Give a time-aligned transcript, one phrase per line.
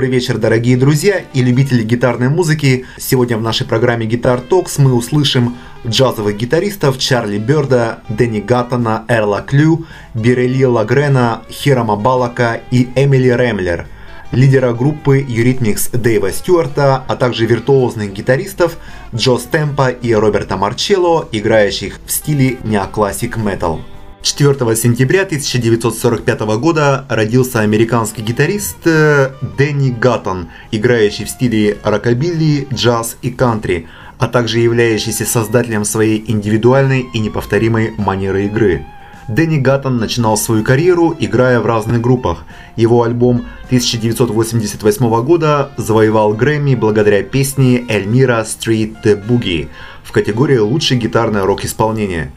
[0.00, 2.86] Добрый вечер, дорогие друзья и любители гитарной музыки.
[2.96, 9.42] Сегодня в нашей программе Guitar Talks мы услышим джазовых гитаристов Чарли Бёрда, Дэнни Гаттона, Эрла
[9.42, 13.88] Клю, Бирели Лагрена, Хирома Балака и Эмили Ремлер–
[14.32, 18.78] лидера группы Eurythmics Дэйва Стюарта, а также виртуозных гитаристов
[19.14, 23.82] Джо Стемпа и Роберта Марчелло, играющих в стиле неоклассик метал.
[24.22, 33.16] 4 сентября 1945 года родился американский гитарист э, Дэнни Гаттон, играющий в стиле рокобилли, джаз
[33.22, 38.84] и кантри, а также являющийся создателем своей индивидуальной и неповторимой манеры игры–
[39.30, 42.44] Дэнни Гаттон начинал свою карьеру, играя в разных группах.
[42.74, 49.68] Его альбом 1988 года завоевал Грэмми благодаря песне «Эльмира Street Boogie»
[50.02, 52.32] в категории «Лучшее гитарное рок-исполнение».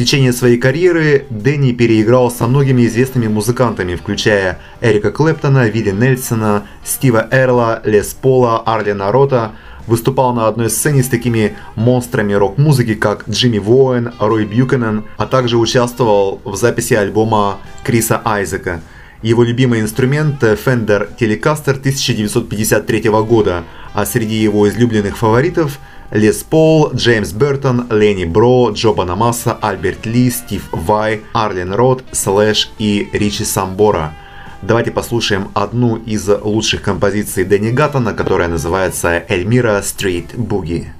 [0.00, 7.28] Течение своей карьеры Дэнни переиграл со многими известными музыкантами, включая Эрика Клэптона, Вилли Нельсона, Стива
[7.30, 9.52] Эрла, Лес Пола, Арлена Рота–
[9.86, 15.58] выступал на одной сцене с такими монстрами рок-музыки, как Джимми Воин, Рой Бьюкенен, а также
[15.58, 18.80] участвовал в записи альбома Криса Айзека.
[19.20, 25.78] Его любимый инструмент Fender Telecaster 1953 года, а среди его излюбленных фаворитов
[26.10, 32.70] Лес Пол, Джеймс Бертон, Ленни Бро, Джо Банамаса, Альберт Ли, Стив Вай, Арлен Рот, Слэш
[32.78, 34.12] и Ричи Самбора–
[34.62, 40.92] Давайте послушаем одну из лучших композиций Дэнни Гаттона, которая называется «Эльмира Стрит Буги».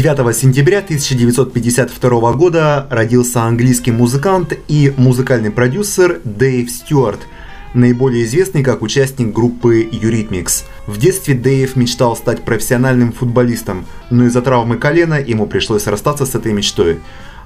[0.00, 7.18] 9 сентября 1952 года родился английский музыкант и музыкальный продюсер Дэйв Стюарт,
[7.74, 10.62] наиболее известный как участник группы Eurythmics.
[10.86, 16.36] В детстве Дэйв мечтал стать профессиональным футболистом, но из-за травмы колена ему пришлось расстаться с
[16.36, 17.00] этой мечтой.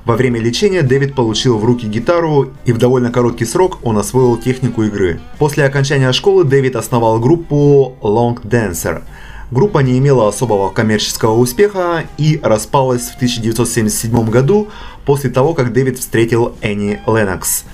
[0.05, 4.37] Во время лечения Дэвид получил в руки гитару, и в довольно короткий срок он освоил
[4.37, 5.21] технику игры.
[5.39, 9.01] После окончания школы Дэвид основал группу Long Dancer–
[9.53, 14.69] Группа не имела особого коммерческого успеха и распалась в 1977 году
[15.05, 17.65] после того, как Дэвид встретил Энни Леннокс.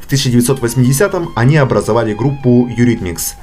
[0.00, 3.34] В 1980-м они образовали группу Eurythmics.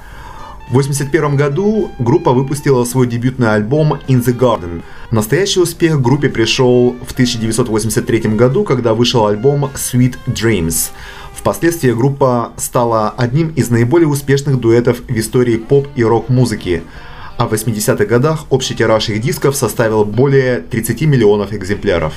[0.68, 4.82] В 1981 году группа выпустила свой дебютный альбом In the Garden.
[5.12, 10.90] Настоящий успех группе пришел в 1983 году, когда вышел альбом Sweet Dreams.
[11.34, 16.84] Впоследствии группа стала одним из наиболее успешных дуэтов в истории поп и рок-музыки–
[17.38, 22.14] а в 80-х годах общий тираж их дисков составил более 30 миллионов экземпляров.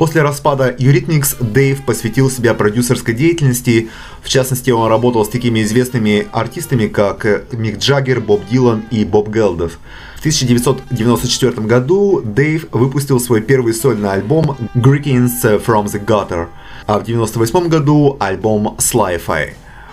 [0.00, 3.90] После распада Eurythmics Дэйв посвятил себя продюсерской деятельности,
[4.22, 9.28] в частности он работал с такими известными артистами, как Мик Джаггер, Боб Дилан и Боб
[9.28, 9.78] Гелдов.
[10.16, 16.46] В 1994 году Дэйв выпустил свой первый сольный альбом Greekins from the Gutter,
[16.86, 19.50] а в 1998 году альбом Sly-Fi.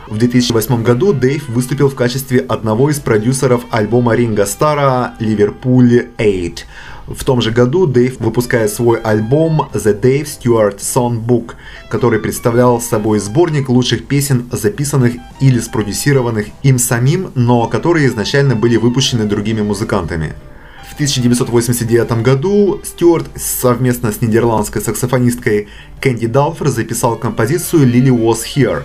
[0.07, 6.59] В 2008 году Дэйв выступил в качестве одного из продюсеров альбома Ринга Стара «Ливерпуль 8».
[7.07, 11.55] В том же году Дэйв выпускает свой альбом The Dave Stewart Songbook,
[11.89, 18.77] который представлял собой сборник лучших песен, записанных или спродюсированных им самим, но которые изначально были
[18.77, 20.35] выпущены другими музыкантами.
[20.89, 25.67] В 1989 году Стюарт совместно с нидерландской саксофонисткой
[25.99, 28.83] Кэнди Далфер записал композицию «Lily Was Here»,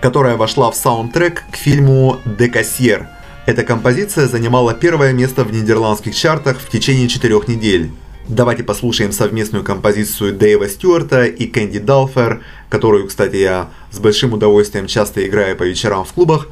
[0.00, 3.08] которая вошла в саундтрек к фильму «Декассьер».
[3.46, 7.90] Эта композиция занимала первое место в нидерландских чартах в течение четырех недель.
[8.28, 14.86] Давайте послушаем совместную композицию Дэйва Стюарта и Кэнди Далфер, которую, кстати, я с большим удовольствием
[14.86, 16.48] часто играю по вечерам в клубах.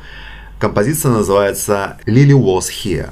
[0.59, 3.11] Композиция называется «Lily Was Here».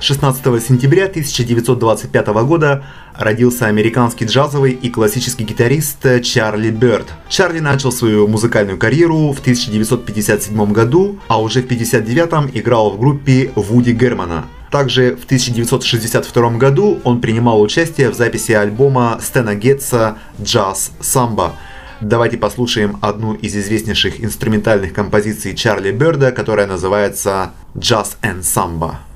[0.00, 7.06] 16 сентября 1925 года родился американский джазовый и классический гитарист Чарли Бёрд.
[7.28, 13.52] Чарли начал свою музыкальную карьеру в 1957 году, а уже в 1959 играл в группе
[13.54, 14.46] Вуди Германа.
[14.70, 21.52] Также в 1962 году он принимал участие в записи альбома Стена Гетца «Джаз Самбо»,
[22.00, 29.09] Давайте послушаем одну из известнейших инструментальных композиций Чарли Бёрда, которая называется «Jazz and Samba».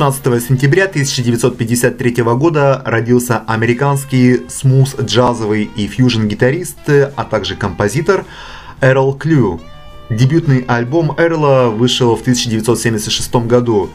[0.00, 8.24] 16 сентября 1953 года родился американский смус-джазовый и фьюжн-гитарист, а также композитор
[8.80, 9.60] Эрл Клю.
[10.08, 13.90] Дебютный альбом Эрла вышел в 1976 году.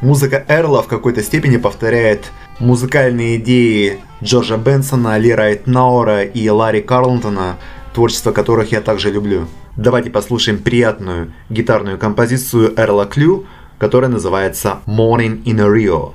[0.00, 6.80] Музыка Эрла в какой-то степени повторяет музыкальные идеи Джорджа Бенсона, Ли Райт Наура и Ларри
[6.80, 7.58] Карлтона,
[7.94, 9.46] творчество которых я также люблю.
[9.76, 13.46] Давайте послушаем приятную гитарную композицию Эрла Клю–
[13.78, 16.14] которая называется Morning in Rio.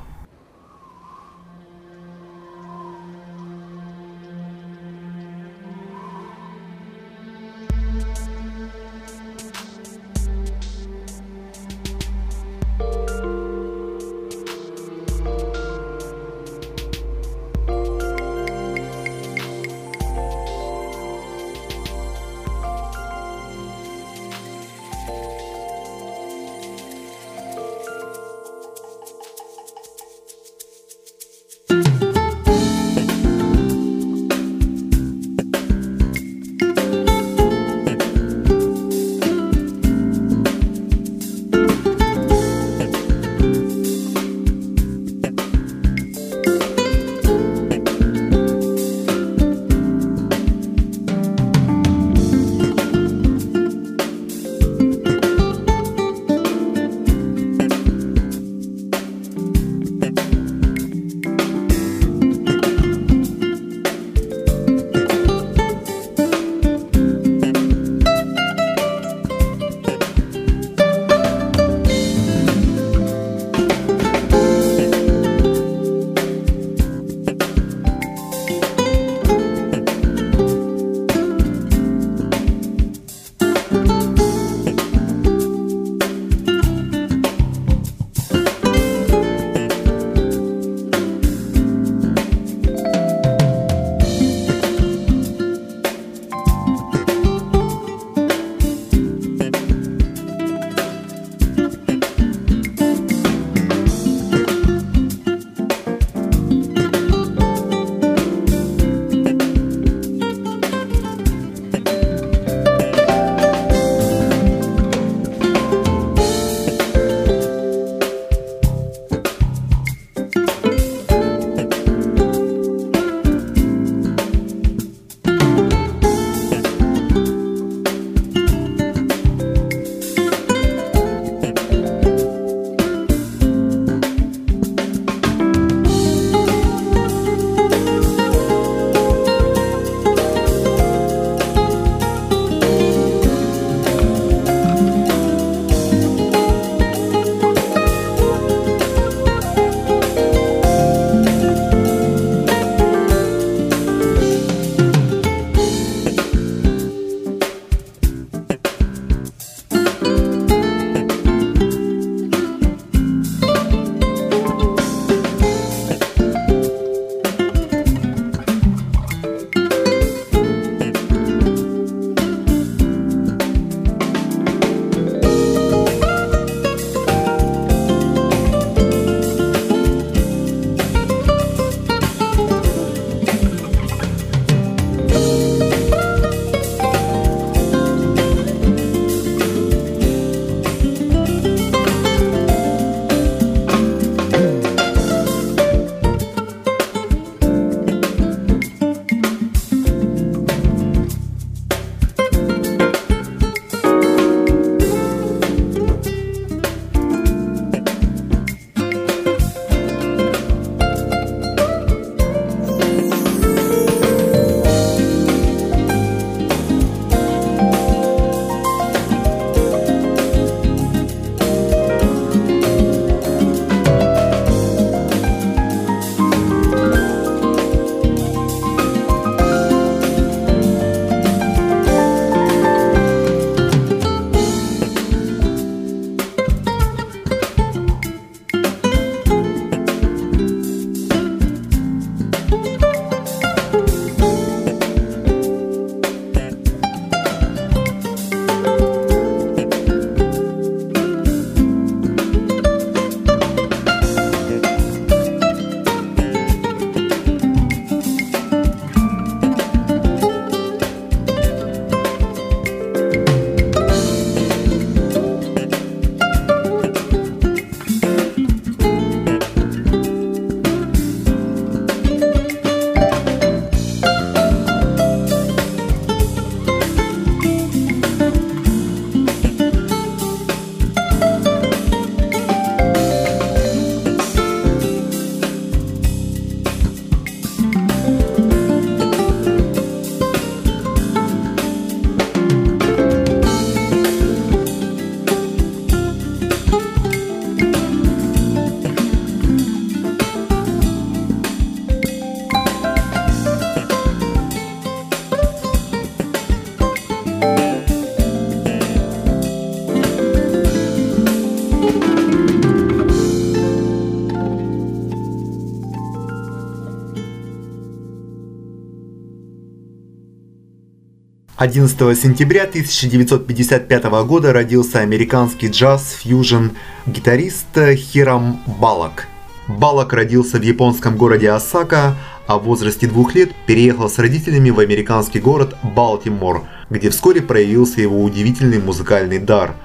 [321.59, 326.69] 11 сентября 1955 года родился американский джаз-фьюжн
[327.05, 329.27] гитарист Хирам Балак.
[329.67, 332.15] Балак родился в японском городе Осака,
[332.47, 337.99] а в возрасте двух лет переехал с родителями в американский город Балтимор, где вскоре проявился
[337.99, 339.75] его удивительный музыкальный дар.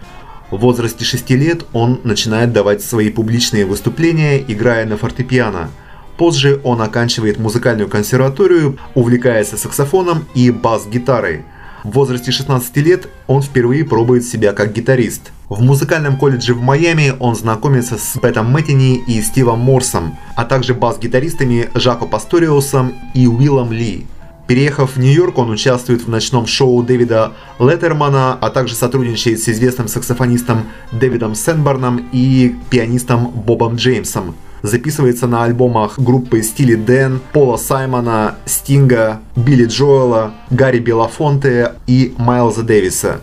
[0.53, 5.71] В возрасте 6 лет он начинает давать свои публичные выступления, играя на фортепиано–
[6.17, 11.43] Позже он оканчивает музыкальную консерваторию, увлекается саксофоном и бас-гитарой.
[11.85, 15.33] В возрасте 16 лет он впервые пробует себя как гитарист.
[15.51, 20.73] В музыкальном колледже в Майами он знакомится с Бетом Мэттини и Стивом Морсом, а также
[20.73, 24.07] бас-гитаристами Жако Пасториусом и Уиллом Ли.
[24.47, 29.89] Переехав в Нью-Йорк, он участвует в ночном шоу Дэвида Леттермана, а также сотрудничает с известным
[29.89, 38.37] саксофонистом Дэвидом Сенбарном и пианистом Бобом Джеймсом записывается на альбомах группы Стили Дэн, Пола Саймона,
[38.47, 43.21] Стинга, Билли Джоэла, Гарри Белафонте и Майлза Дэвиса.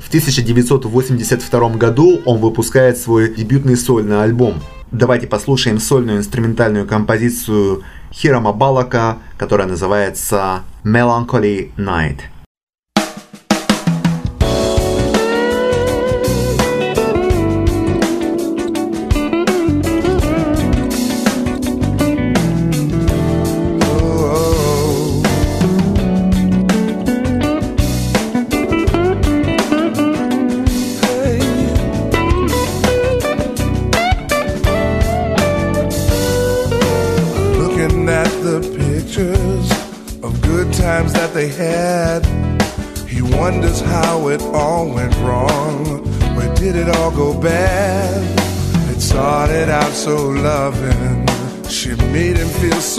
[0.00, 4.60] В 1982 году он выпускает свой дебютный сольный альбом.
[4.90, 12.18] Давайте послушаем сольную инструментальную композицию Хирома Балака, которая называется Melancholy Night.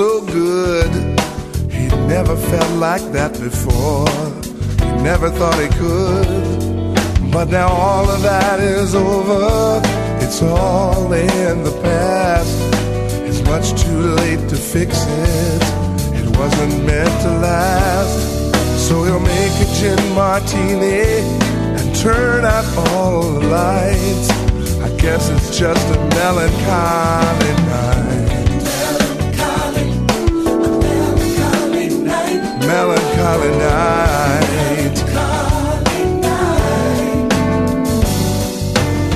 [0.01, 0.91] So good.
[1.71, 4.09] He'd never felt like that before.
[4.85, 6.29] He never thought he could.
[7.35, 9.79] But now all of that is over.
[10.23, 12.57] It's all in the past.
[13.27, 14.91] It's much too late to fix
[15.27, 15.61] it.
[16.19, 18.19] It wasn't meant to last.
[18.87, 21.03] So he'll make a gin martini
[21.77, 24.27] and turn out all the lights.
[24.87, 28.10] I guess it's just a melancholy night.
[33.31, 34.97] Melancholy night.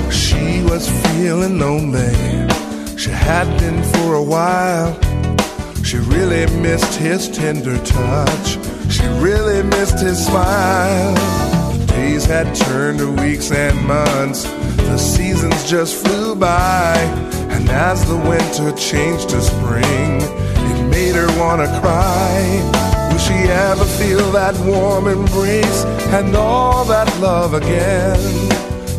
[0.10, 2.13] She was feeling lonely.
[2.97, 4.97] She had been for a while.
[5.84, 8.58] She really missed his tender touch.
[8.89, 11.13] She really missed his smile.
[11.73, 14.45] The days had turned to weeks and months.
[14.78, 16.95] The seasons just flew by.
[17.49, 22.85] And as the winter changed to spring, it made her wanna cry.
[23.25, 25.83] She ever feel that warm embrace
[26.13, 28.19] and all that love again?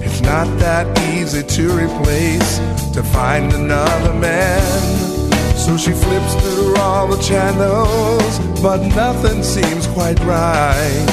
[0.02, 2.58] It's not that easy to replace,
[2.94, 4.60] to find another man.
[5.56, 11.06] So she flips through all the channels, but nothing seems quite right.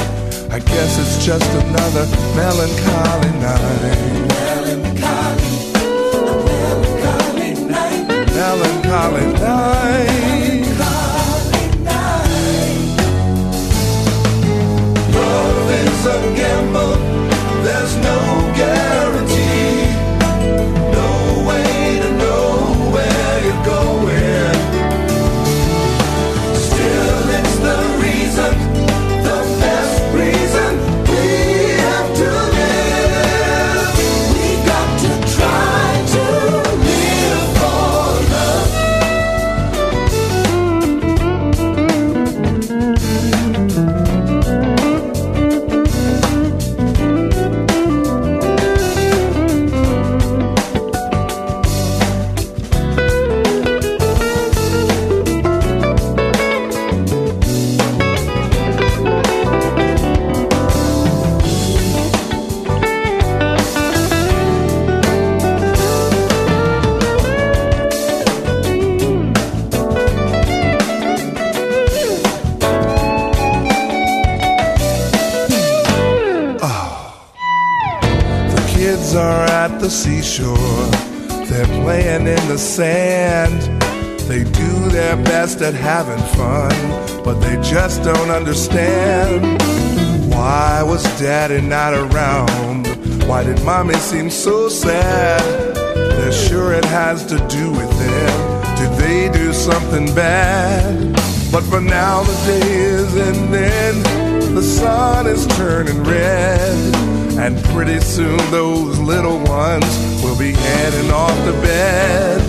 [0.49, 4.27] I guess it's just another melancholy night.
[4.41, 5.53] Melancholy,
[6.49, 8.33] melancholy night.
[8.33, 10.32] Melancholy night.
[16.05, 17.02] A gamble.
[79.83, 80.89] The seashore.
[81.47, 83.61] They're playing in the sand.
[84.29, 86.73] They do their best at having fun,
[87.25, 89.61] but they just don't understand.
[90.31, 92.87] Why was daddy not around?
[93.27, 95.75] Why did mommy seem so sad?
[95.95, 98.77] They're sure it has to do with them.
[98.77, 101.13] Did they do something bad?
[101.51, 104.55] But for now, the day is ending.
[104.55, 107.12] the sun is turning red.
[107.37, 109.85] And pretty soon those little ones
[110.23, 112.41] will be heading off to bed.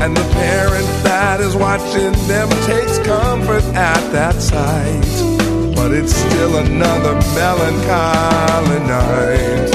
[0.00, 5.74] And the parent that is watching them takes comfort at that sight.
[5.74, 9.70] But it's still another melancholy night.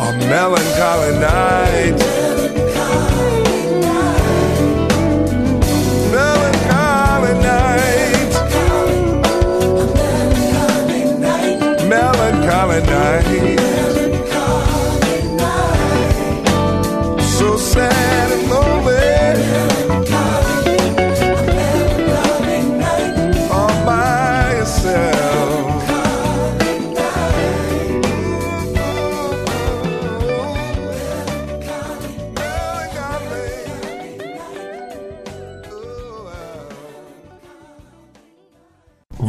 [0.00, 2.00] A melancholy night.
[2.06, 2.19] A Melancholy
[13.10, 13.39] I.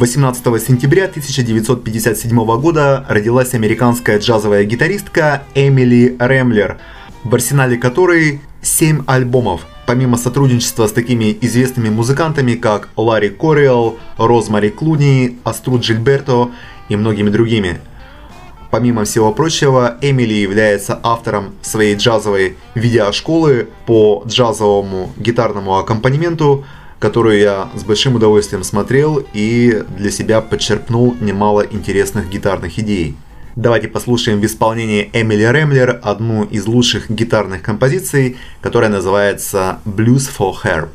[0.02, 6.78] 18 сентября 1957 года родилась американская джазовая гитаристка Эмили Ремлер,
[7.22, 14.70] в арсенале которой 7 альбомов, помимо сотрудничества с такими известными музыкантами, как Ларри Кориэл, Розмари
[14.70, 16.50] Клуни, Аструд Джильберто
[16.88, 17.80] и многими другими.
[18.72, 26.64] Помимо всего прочего, Эмили является автором своей джазовой видеошколы по джазовому гитарному аккомпанементу,
[27.02, 33.16] которую я с большим удовольствием смотрел и для себя подчерпнул немало интересных гитарных идей.
[33.56, 40.54] Давайте послушаем в исполнении Эмили Ремлер одну из лучших гитарных композиций, которая называется Blues for
[40.62, 40.90] Herb.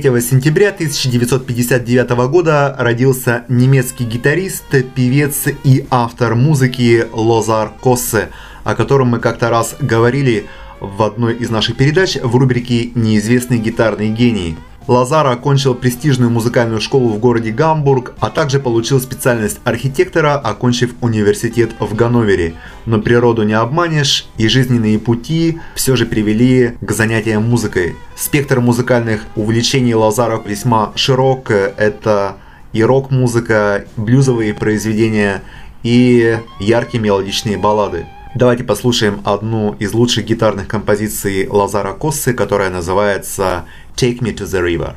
[0.00, 8.30] 3 сентября 1959 года родился немецкий гитарист, певец и автор музыки Лозар Коссе,
[8.64, 10.46] о котором мы как-то раз говорили
[10.80, 14.56] в одной из наших передач в рубрике «Неизвестный гитарный гений».
[14.88, 21.70] Лазар окончил престижную музыкальную школу в городе Гамбург, а также получил специальность архитектора, окончив университет
[21.78, 22.54] в Ганновере.
[22.86, 27.96] Но природу не обманешь, и жизненные пути все же привели к занятиям музыкой.
[28.16, 31.50] Спектр музыкальных увлечений Лазара весьма широк.
[31.50, 32.36] Это
[32.72, 35.42] и рок-музыка, блюзовые произведения
[35.82, 38.06] и яркие мелодичные баллады.
[38.34, 43.66] Давайте послушаем одну из лучших гитарных композиций Лазара Коссы, которая называется
[43.96, 44.96] Take Me to the River.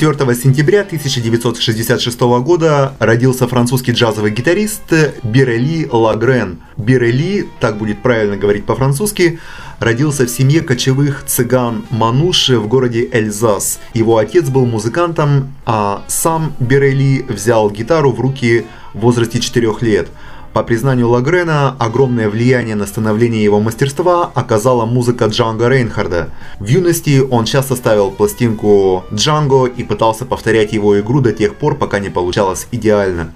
[0.00, 4.90] 4 сентября 1966 года родился французский джазовый гитарист
[5.22, 6.62] Бирели Лагрен.
[6.78, 9.40] Бирели, так будет правильно говорить по-французски,
[9.78, 13.78] родился в семье кочевых цыган Мануши в городе Эльзас.
[13.92, 20.08] Его отец был музыкантом, а сам Бирели взял гитару в руки в возрасте 4 лет–
[20.52, 26.30] по признанию Лагрена, огромное влияние на становление его мастерства оказала музыка Джанго Рейнхарда.
[26.58, 31.76] В юности он часто ставил пластинку Джанго и пытался повторять его игру до тех пор,
[31.76, 33.32] пока не получалось идеально.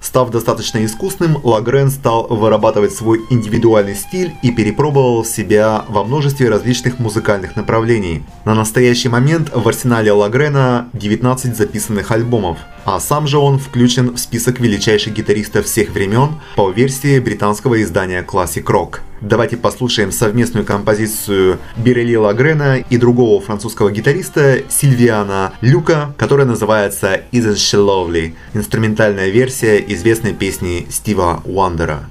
[0.00, 6.98] Став достаточно искусным, Лагрен стал вырабатывать свой индивидуальный стиль и перепробовал себя во множестве различных
[6.98, 8.22] музыкальных направлений.
[8.44, 14.18] На настоящий момент в арсенале Лагрена 19 записанных альбомов, а сам же он включен в
[14.18, 19.00] список величайших гитаристов всех времен по версии британского издания Classic Rock.
[19.20, 27.56] Давайте послушаем совместную композицию Бирели Лагрена и другого французского гитариста Сильвиана Люка, которая называется Isn't
[27.56, 32.08] She Lovely, инструментальная версия известной песни Стива Уандера.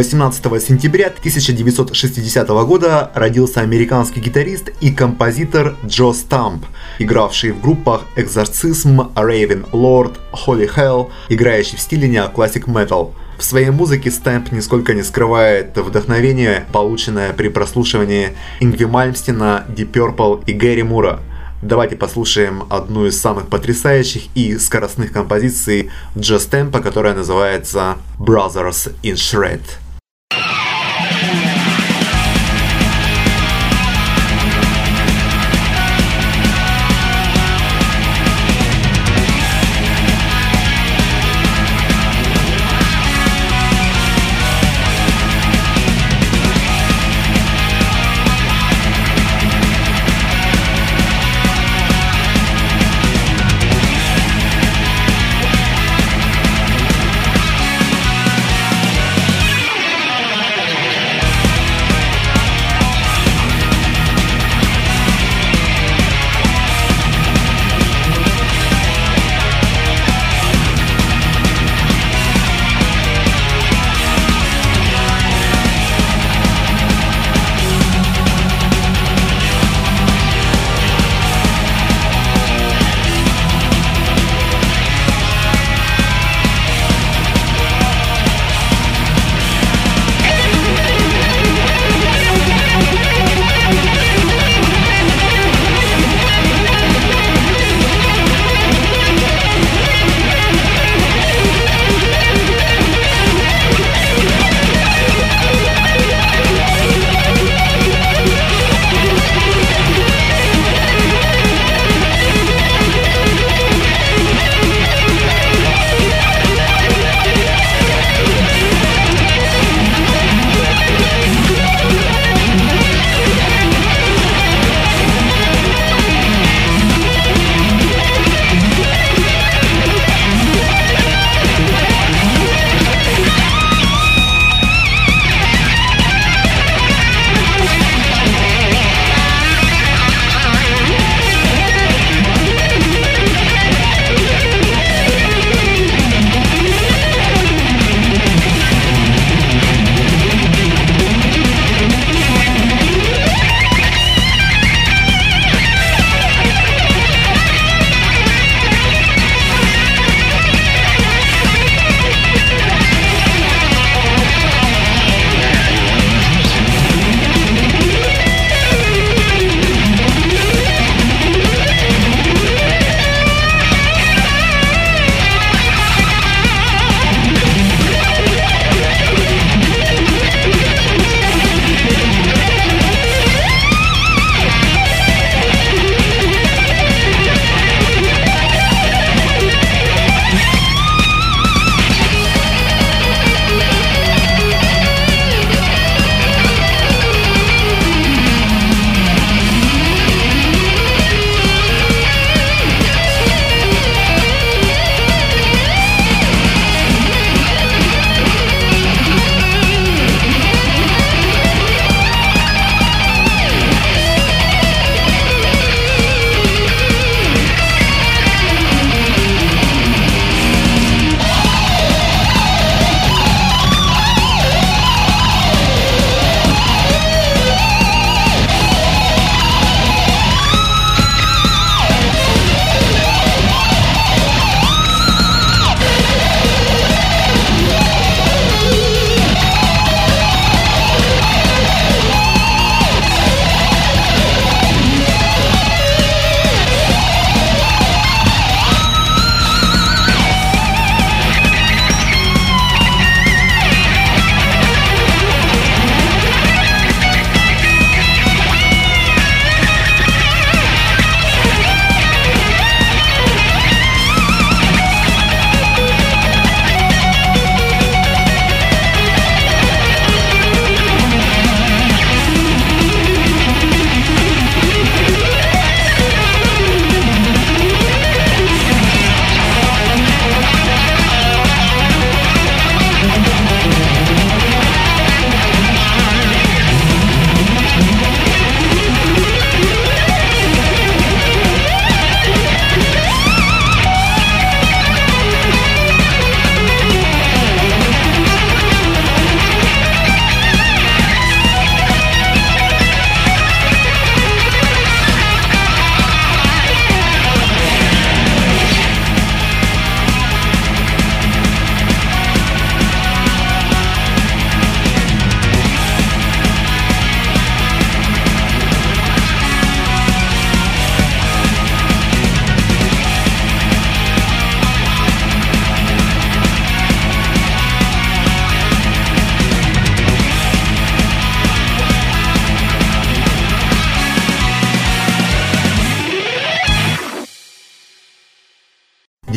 [0.00, 6.64] 18 сентября 1960 года родился американский гитарист и композитор Джо Стамп,
[6.98, 13.10] игравший в группах Exorcism, Raven Lord, Holy Hell, играющий в стиле неоклассик metal.
[13.36, 18.30] В своей музыке Стэмп нисколько не скрывает вдохновение, полученное при прослушивании
[18.60, 21.20] Ингви Мальмстина, Deep Purple и Гэри Мура.
[21.60, 29.16] Давайте послушаем одну из самых потрясающих и скоростных композиций Джо Стэмпа, которая называется Brothers in
[29.16, 29.60] Shred.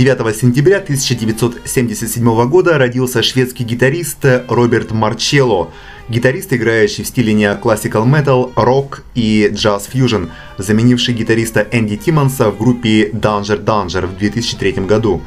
[0.04, 5.72] 9 сентября 1977 года родился шведский гитарист Роберт Марчелло,
[6.10, 10.26] гитарист, играющий в стиле неоклассикал метал, рок и джаз фьюжн,
[10.58, 15.22] заменивший гитариста Энди Тиммонса в группе Danger Danger в 2003 году.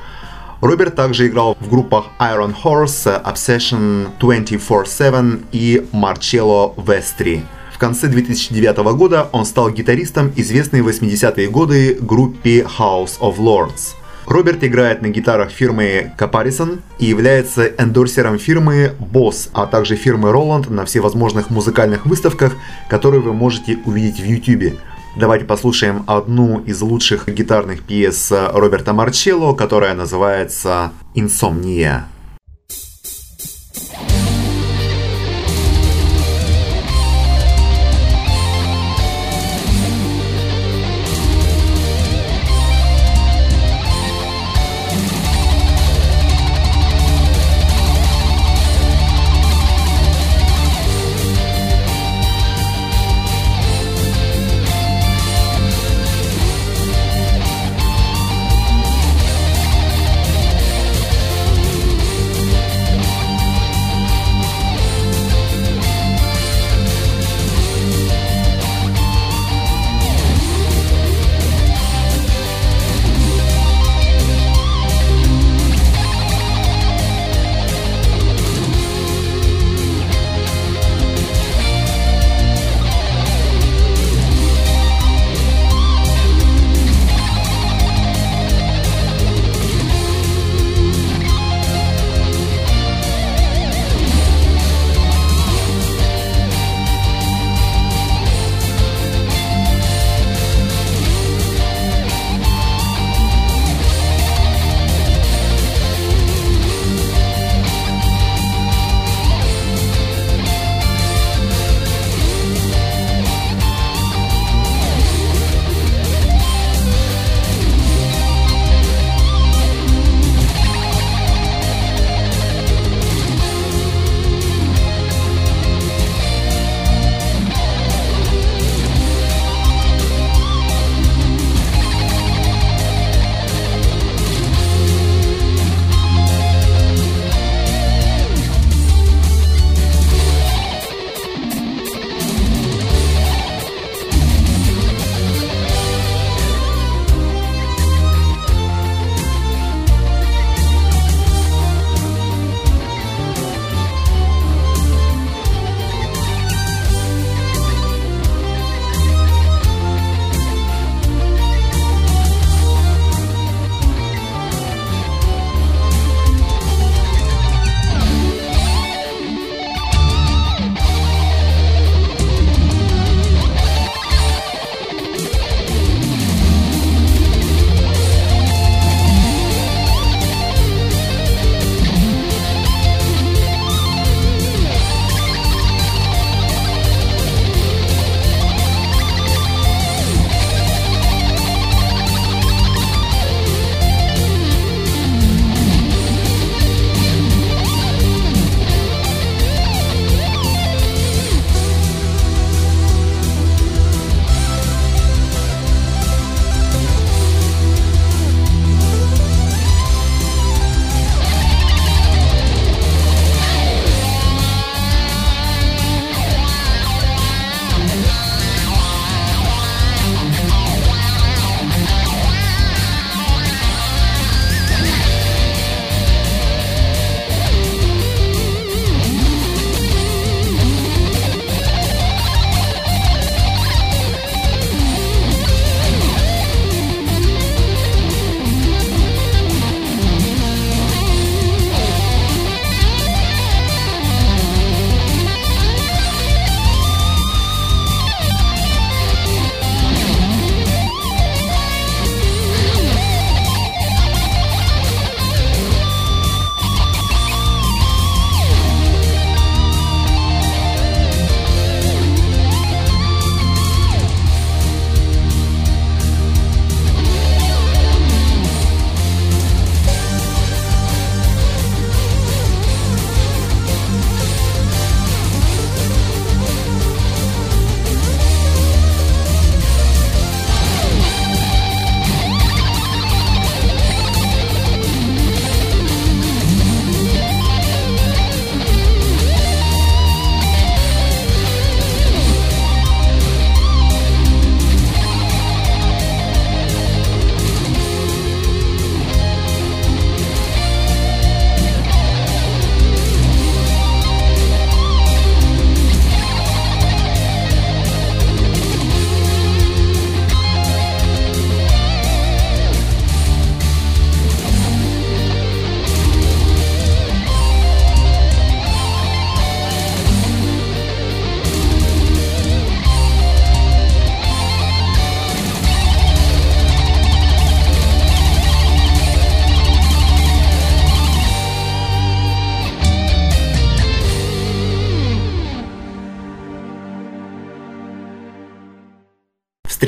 [0.60, 7.40] Роберт также играл в группах Iron Horse, Obsession 24-7 и Marcello Vestri.
[7.72, 13.94] В конце 2009 года он стал гитаристом известной в 80-е годы группе House of Lords.
[14.26, 20.70] Роберт играет на гитарах фирмы Caparison и является эндорсером фирмы Boss, а также фирмы Roland
[20.70, 22.56] на всевозможных музыкальных выставках,
[22.88, 24.78] которые вы можете увидеть в YouTube.
[25.16, 32.06] Давайте послушаем одну из лучших гитарных пьес Роберта Марчелло, которая называется «Инсомния».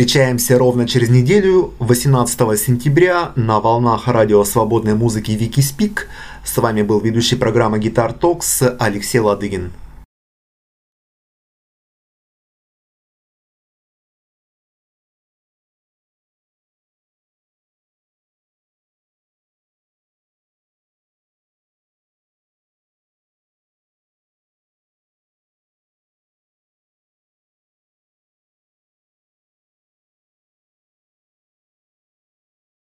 [0.08, 6.08] Встречаемся ровно через неделю, 18 сентября, на волнах радио свободной музыки Вики Спик.
[6.42, 9.70] С вами был ведущий программы Гитар Токс Алексей Ладыгин.